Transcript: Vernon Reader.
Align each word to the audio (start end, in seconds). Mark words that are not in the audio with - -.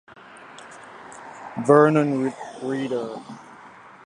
Vernon 1.67 2.33
Reader. 2.63 3.21